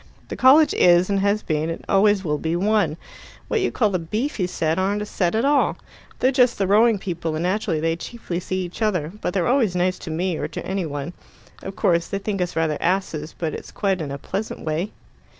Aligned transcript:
"The 0.29 0.35
college 0.35 0.73
is, 0.73 1.11
and 1.11 1.19
has 1.19 1.43
been, 1.43 1.69
and 1.69 1.85
always 1.87 2.23
will 2.25 2.39
be, 2.39 2.55
one. 2.55 2.97
What 3.49 3.61
you 3.61 3.71
call 3.71 3.91
the 3.91 3.99
beefy 3.99 4.47
set 4.47 4.79
aren't 4.79 5.03
a 5.03 5.05
set 5.05 5.35
at 5.35 5.45
all. 5.45 5.77
They're 6.17 6.31
just 6.31 6.57
the 6.57 6.65
rowing 6.65 6.97
people, 6.97 7.35
and 7.35 7.43
naturally 7.43 7.79
they 7.79 7.95
chiefly 7.97 8.39
see 8.39 8.63
each 8.63 8.81
other; 8.81 9.11
but 9.21 9.35
they're 9.35 9.45
always 9.45 9.75
nice 9.75 9.99
to 9.99 10.09
me 10.09 10.37
or 10.37 10.47
to 10.47 10.65
any 10.65 10.87
one. 10.87 11.13
Of 11.61 11.75
course, 11.75 12.07
they 12.07 12.17
think 12.17 12.41
us 12.41 12.55
rather 12.55 12.77
asses, 12.81 13.35
but 13.37 13.53
it's 13.53 13.71
quite 13.71 14.01
in 14.01 14.09
a 14.09 14.17
pleasant 14.17 14.61
way." 14.65 14.89